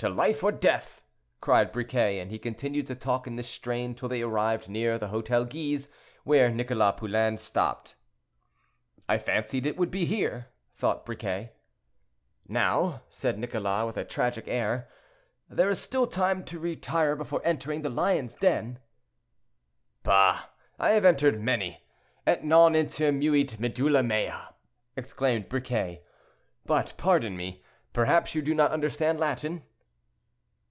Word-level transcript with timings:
"To 0.00 0.10
life 0.10 0.44
or 0.44 0.52
death!" 0.52 1.00
cried 1.40 1.72
Briquet, 1.72 2.20
and 2.20 2.30
he 2.30 2.38
continued 2.38 2.86
to 2.88 2.94
talk 2.94 3.26
in 3.26 3.36
this 3.36 3.48
strain 3.48 3.94
till 3.94 4.10
they 4.10 4.20
arrived 4.20 4.68
near 4.68 4.98
the 4.98 5.08
Hotel 5.08 5.46
Guise, 5.46 5.88
where 6.22 6.50
Nicholas 6.50 6.96
Poulain 6.98 7.38
stopped. 7.38 7.94
"I 9.08 9.16
fancied 9.16 9.64
it 9.64 9.78
would 9.78 9.90
be 9.90 10.04
here," 10.04 10.48
thought 10.74 11.06
Briquet. 11.06 11.52
"Now," 12.46 13.04
said 13.08 13.38
Nicholas, 13.38 13.86
with 13.86 13.96
a 13.96 14.04
tragic 14.04 14.46
air, 14.48 14.90
"there 15.48 15.70
is 15.70 15.80
still 15.80 16.06
time 16.06 16.44
to 16.44 16.58
retire 16.58 17.16
before 17.16 17.40
entering 17.42 17.80
the 17.80 17.88
lion's 17.88 18.34
den." 18.34 18.78
"Bah! 20.02 20.50
I 20.78 20.90
have 20.90 21.06
entered 21.06 21.40
many. 21.40 21.84
Et 22.26 22.44
non 22.44 22.74
intermuit 22.74 23.58
medulla 23.58 24.02
mea!" 24.02 24.30
exclaimed 24.94 25.48
Briquet; 25.48 26.02
"but 26.66 26.92
pardon 26.98 27.34
me, 27.34 27.64
perhaps 27.94 28.34
you 28.34 28.42
do 28.42 28.54
not 28.54 28.72
understand 28.72 29.18
Latin?" 29.18 29.62